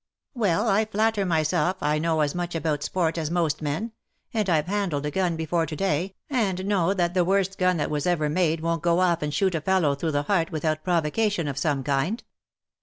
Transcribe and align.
"Well^ 0.35 0.65
I 0.65 0.85
flatter 0.85 1.27
myself 1.27 1.77
I 1.79 1.99
know 1.99 2.21
as 2.21 2.33
much 2.33 2.55
about 2.55 2.81
sport 2.81 3.19
as 3.19 3.29
most 3.29 3.61
men; 3.61 3.91
and 4.33 4.47
Fve 4.47 4.65
handled 4.65 5.05
a 5.05 5.11
gun 5.11 5.35
before 5.35 5.67
to 5.67 5.75
day, 5.75 6.15
and 6.27 6.65
know 6.65 6.95
that 6.95 7.13
the 7.13 7.23
worst 7.23 7.59
gun 7.59 7.77
that 7.77 7.91
was 7.91 8.07
ever 8.07 8.27
made 8.27 8.61
won't 8.61 8.81
go 8.81 8.99
off 8.99 9.21
and 9.21 9.31
shoot 9.31 9.53
a 9.53 9.61
fellow 9.61 9.93
through 9.93 10.13
the 10.13 10.23
heart 10.23 10.51
without 10.51 10.83
provocation 10.83 11.47
of 11.47 11.59
some 11.59 11.83
kind." 11.83 12.23